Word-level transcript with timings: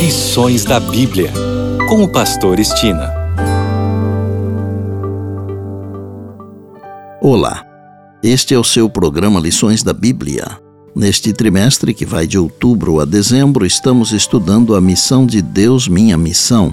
Lições 0.00 0.64
da 0.64 0.80
Bíblia, 0.80 1.30
com 1.86 2.02
o 2.02 2.08
Pastor 2.08 2.58
Estina. 2.58 3.12
Olá, 7.20 7.62
este 8.22 8.54
é 8.54 8.58
o 8.58 8.64
seu 8.64 8.88
programa 8.88 9.38
Lições 9.38 9.82
da 9.82 9.92
Bíblia. 9.92 10.58
Neste 10.96 11.34
trimestre, 11.34 11.92
que 11.92 12.06
vai 12.06 12.26
de 12.26 12.38
outubro 12.38 12.98
a 12.98 13.04
dezembro, 13.04 13.66
estamos 13.66 14.10
estudando 14.10 14.74
a 14.74 14.80
missão 14.80 15.26
de 15.26 15.42
Deus, 15.42 15.86
minha 15.86 16.16
missão. 16.16 16.72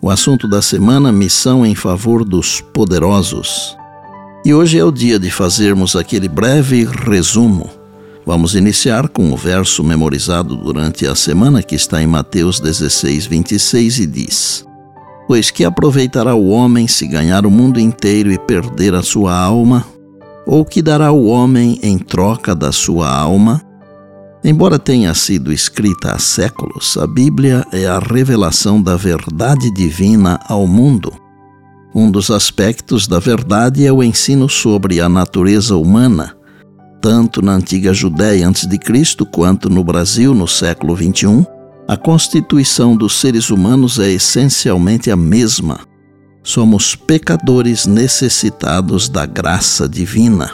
O 0.00 0.08
assunto 0.08 0.46
da 0.46 0.62
semana: 0.62 1.10
missão 1.10 1.66
em 1.66 1.74
favor 1.74 2.24
dos 2.24 2.60
poderosos. 2.60 3.76
E 4.44 4.54
hoje 4.54 4.78
é 4.78 4.84
o 4.84 4.92
dia 4.92 5.18
de 5.18 5.32
fazermos 5.32 5.96
aquele 5.96 6.28
breve 6.28 6.84
resumo 6.84 7.81
Vamos 8.24 8.54
iniciar 8.54 9.08
com 9.08 9.32
o 9.32 9.36
verso 9.36 9.82
memorizado 9.82 10.56
durante 10.56 11.06
a 11.06 11.14
semana 11.14 11.60
que 11.60 11.74
está 11.74 12.00
em 12.00 12.06
Mateus 12.06 12.60
16, 12.60 13.26
26 13.26 13.98
e 13.98 14.06
diz: 14.06 14.64
Pois 15.26 15.50
que 15.50 15.64
aproveitará 15.64 16.32
o 16.32 16.48
homem 16.48 16.86
se 16.86 17.06
ganhar 17.08 17.44
o 17.44 17.50
mundo 17.50 17.80
inteiro 17.80 18.30
e 18.30 18.38
perder 18.38 18.94
a 18.94 19.02
sua 19.02 19.36
alma? 19.36 19.84
Ou 20.46 20.64
que 20.64 20.80
dará 20.80 21.10
o 21.10 21.26
homem 21.26 21.80
em 21.82 21.98
troca 21.98 22.54
da 22.54 22.70
sua 22.70 23.12
alma? 23.12 23.60
Embora 24.44 24.78
tenha 24.78 25.14
sido 25.14 25.52
escrita 25.52 26.12
há 26.12 26.18
séculos, 26.18 26.96
a 26.96 27.06
Bíblia 27.06 27.64
é 27.72 27.86
a 27.86 27.98
revelação 27.98 28.80
da 28.80 28.96
verdade 28.96 29.72
divina 29.72 30.38
ao 30.48 30.66
mundo. 30.66 31.12
Um 31.94 32.10
dos 32.10 32.30
aspectos 32.30 33.06
da 33.06 33.18
verdade 33.18 33.84
é 33.84 33.92
o 33.92 34.02
ensino 34.02 34.48
sobre 34.48 35.00
a 35.00 35.08
natureza 35.08 35.76
humana 35.76 36.36
tanto 37.02 37.42
na 37.42 37.54
antiga 37.54 37.92
Judéia 37.92 38.48
antes 38.48 38.64
de 38.64 38.78
Cristo 38.78 39.26
quanto 39.26 39.68
no 39.68 39.82
Brasil 39.82 40.32
no 40.32 40.46
século 40.46 40.96
XXI, 40.96 41.44
a 41.88 41.96
constituição 41.96 42.96
dos 42.96 43.20
seres 43.20 43.50
humanos 43.50 43.98
é 43.98 44.08
essencialmente 44.08 45.10
a 45.10 45.16
mesma. 45.16 45.80
Somos 46.44 46.94
pecadores 46.94 47.86
necessitados 47.86 49.08
da 49.08 49.26
graça 49.26 49.88
divina. 49.88 50.52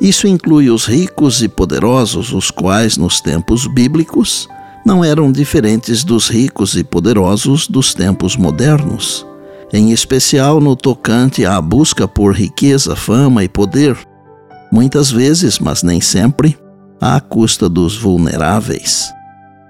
Isso 0.00 0.26
inclui 0.26 0.70
os 0.70 0.86
ricos 0.86 1.40
e 1.40 1.48
poderosos, 1.48 2.32
os 2.32 2.50
quais, 2.50 2.96
nos 2.96 3.20
tempos 3.20 3.68
bíblicos, 3.68 4.48
não 4.84 5.04
eram 5.04 5.30
diferentes 5.30 6.02
dos 6.02 6.28
ricos 6.28 6.74
e 6.76 6.82
poderosos 6.82 7.68
dos 7.68 7.94
tempos 7.94 8.36
modernos, 8.36 9.24
em 9.72 9.92
especial 9.92 10.60
no 10.60 10.74
tocante 10.74 11.46
à 11.46 11.60
busca 11.60 12.08
por 12.08 12.34
riqueza, 12.34 12.96
fama 12.96 13.44
e 13.44 13.48
poder 13.48 13.96
muitas 14.76 15.10
vezes, 15.10 15.58
mas 15.58 15.82
nem 15.82 16.02
sempre, 16.02 16.54
à 17.00 17.18
custa 17.18 17.66
dos 17.66 17.96
vulneráveis. 17.96 19.10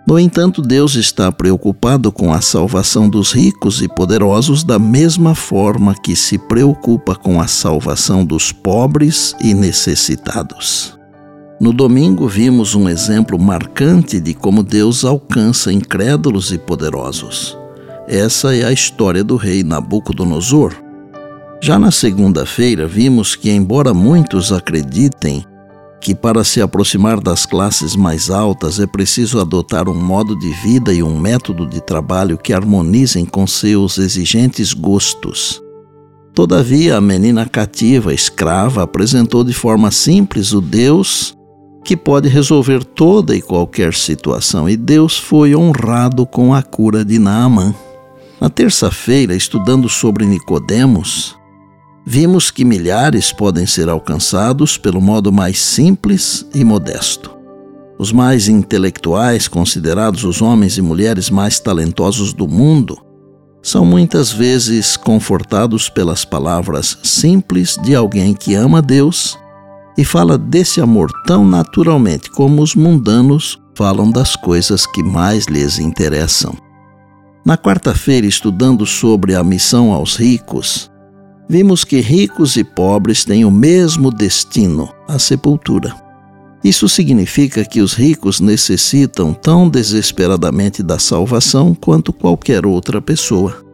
No 0.05 0.19
entanto, 0.19 0.61
Deus 0.61 0.97
está 0.97 1.31
preocupado 1.31 2.11
com 2.11 2.33
a 2.33 2.41
salvação 2.41 3.09
dos 3.09 3.31
ricos 3.31 3.81
e 3.83 3.87
poderosos 3.87 4.65
da 4.65 4.81
mesma 4.81 5.33
forma 5.33 5.95
que 5.95 6.17
se 6.17 6.37
preocupa 6.37 7.15
com 7.15 7.41
a 7.41 7.47
salvação 7.47 8.25
dos 8.25 8.51
pobres 8.51 9.33
e 9.41 9.55
necessitados. 9.55 10.99
No 11.61 11.73
domingo, 11.73 12.27
vimos 12.27 12.75
um 12.75 12.89
exemplo 12.89 13.39
marcante 13.39 14.19
de 14.19 14.34
como 14.34 14.61
Deus 14.61 15.05
alcança 15.05 15.73
incrédulos 15.73 16.51
e 16.51 16.59
poderosos. 16.59 17.57
Essa 18.09 18.57
é 18.57 18.65
a 18.65 18.73
história 18.73 19.23
do 19.23 19.37
rei 19.37 19.62
Nabucodonosor, 19.62 20.75
já 21.61 21.79
na 21.79 21.91
segunda-feira, 21.91 22.87
vimos 22.87 23.35
que, 23.35 23.51
embora 23.51 23.95
muitos 23.95 24.53
acreditem 24.53 25.45
que 26.01 26.15
para 26.15 26.45
se 26.45 26.61
aproximar 26.61 27.21
das 27.21 27.45
classes 27.47 27.97
mais 27.97 28.31
altas 28.31 28.79
é 28.79 28.87
preciso 28.87 29.41
adotar 29.41 29.89
um 29.89 29.95
modo 29.95 30.39
de 30.39 30.53
vida 30.62 30.93
e 30.93 31.03
um 31.03 31.19
método 31.19 31.67
de 31.67 31.81
trabalho 31.81 32.39
que 32.39 32.53
harmonizem 32.53 33.25
com 33.25 33.47
seus 33.47 33.99
exigentes 33.99 34.73
gostos. 34.73 35.61
Todavia, 36.33 36.97
a 36.97 37.00
menina 37.00 37.47
cativa, 37.47 38.12
escrava, 38.12 38.83
apresentou 38.83 39.43
de 39.43 39.55
forma 39.55 39.91
simples 39.91 40.53
o 40.53 40.61
Deus 40.61 41.34
que 41.83 41.97
pode 41.97 42.28
resolver 42.28 42.84
toda 42.84 43.34
e 43.34 43.41
qualquer 43.41 43.94
situação, 43.94 44.69
e 44.69 44.77
Deus 44.77 45.17
foi 45.17 45.55
honrado 45.55 46.27
com 46.27 46.53
a 46.53 46.62
cura 46.62 47.05
de 47.05 47.19
Naamã. 47.19 47.75
Na 48.41 48.50
terça-feira, 48.50 49.34
estudando 49.34 49.88
sobre 49.88 50.27
Nicodemos, 50.27 51.37
vimos 52.09 52.53
que 52.53 52.65
milhares 52.65 53.33
podem 53.33 53.67
ser 53.67 53.89
alcançados 53.89 54.78
pelo 54.78 55.00
modo 55.00 55.33
mais 55.33 55.59
simples 55.59 56.47
e 56.55 56.62
modesto. 56.62 57.34
Os 57.99 58.12
mais 58.12 58.47
intelectuais, 58.47 59.49
considerados 59.49 60.22
os 60.22 60.41
homens 60.41 60.78
e 60.78 60.83
mulheres 60.83 61.28
mais 61.31 61.59
talentosos 61.59 62.33
do 62.33 62.47
mundo, 62.47 62.97
são 63.61 63.84
muitas 63.84 64.31
vezes 64.31 64.97
confortados 64.97 65.89
pelas 65.89 66.25
palavras 66.25 66.97
simples 67.03 67.77
de 67.83 67.97
alguém 67.97 68.34
que 68.34 68.55
ama 68.55 68.81
Deus 68.81 69.37
e 69.99 70.05
fala 70.05 70.38
desse 70.38 70.81
amor 70.81 71.11
tão 71.27 71.44
naturalmente 71.44 72.31
como 72.31 72.62
os 72.62 72.77
mundanos 72.77 73.59
falam 73.75 74.12
das 74.12 74.37
coisas 74.37 74.87
que 74.87 75.03
mais 75.03 75.47
lhes 75.47 75.81
interessam. 75.81 76.55
Na 77.44 77.56
quarta-feira, 77.56 78.27
estudando 78.27 78.87
sobre 78.87 79.34
a 79.34 79.43
missão 79.43 79.93
aos 79.93 80.17
ricos, 80.17 80.91
vimos 81.49 81.84
que 81.84 82.01
ricos 82.01 82.57
e 82.57 82.65
pobres 82.65 83.25
têm 83.25 83.45
o 83.45 83.51
mesmo 83.51 84.11
destino, 84.11 84.89
a 85.09 85.19
sepultura. 85.19 85.95
Isso 86.65 86.89
significa 86.89 87.65
que 87.65 87.81
os 87.81 87.93
ricos 87.93 88.41
necessitam 88.41 89.33
tão 89.33 89.69
desesperadamente 89.69 90.83
da 90.83 90.99
salvação 90.99 91.75
quanto 91.75 92.12
qualquer 92.12 92.67
outra 92.67 93.01
pessoa. 93.01 93.65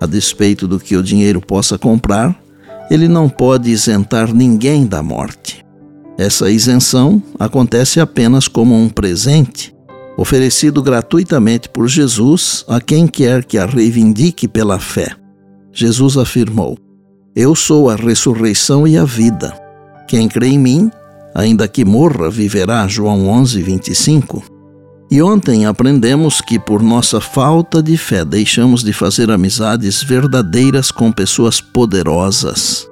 A 0.00 0.06
despeito 0.06 0.68
do 0.68 0.78
que 0.78 0.96
o 0.96 1.02
dinheiro 1.02 1.40
possa 1.40 1.76
comprar, 1.76 2.38
ele 2.90 3.08
não 3.08 3.28
pode 3.28 3.70
isentar 3.70 4.32
ninguém 4.32 4.86
da 4.86 5.02
morte. 5.02 5.64
Essa 6.16 6.50
isenção 6.50 7.20
acontece 7.38 7.98
apenas 7.98 8.46
como 8.46 8.74
um 8.74 8.88
presente, 8.88 9.74
oferecido 10.16 10.82
gratuitamente 10.82 11.68
por 11.68 11.88
Jesus 11.88 12.64
a 12.68 12.80
quem 12.80 13.06
quer 13.06 13.44
que 13.44 13.58
a 13.58 13.66
reivindique 13.66 14.46
pela 14.46 14.78
fé. 14.78 15.14
Jesus 15.72 16.16
afirmou: 16.16 16.78
eu 17.36 17.54
sou 17.54 17.90
a 17.90 17.96
ressurreição 17.96 18.88
e 18.88 18.96
a 18.96 19.04
vida. 19.04 19.54
Quem 20.08 20.26
crê 20.26 20.48
em 20.48 20.58
mim, 20.58 20.90
ainda 21.34 21.68
que 21.68 21.84
morra, 21.84 22.30
viverá. 22.30 22.88
João 22.88 23.28
11, 23.28 23.62
25. 23.62 24.42
E 25.10 25.20
ontem 25.20 25.66
aprendemos 25.66 26.40
que, 26.40 26.58
por 26.58 26.82
nossa 26.82 27.20
falta 27.20 27.82
de 27.82 27.98
fé, 27.98 28.24
deixamos 28.24 28.82
de 28.82 28.90
fazer 28.94 29.30
amizades 29.30 30.02
verdadeiras 30.02 30.90
com 30.90 31.12
pessoas 31.12 31.60
poderosas. 31.60 32.88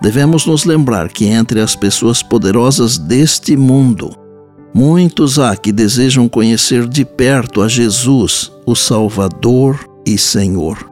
Devemos 0.00 0.46
nos 0.46 0.64
lembrar 0.64 1.08
que 1.08 1.26
entre 1.26 1.60
as 1.60 1.74
pessoas 1.74 2.22
poderosas 2.22 2.96
deste 2.96 3.56
mundo, 3.56 4.16
muitos 4.72 5.40
há 5.40 5.56
que 5.56 5.72
desejam 5.72 6.28
conhecer 6.28 6.88
de 6.88 7.04
perto 7.04 7.60
a 7.60 7.66
Jesus, 7.66 8.52
o 8.64 8.76
Salvador 8.76 9.84
e 10.06 10.16
Senhor. 10.16 10.91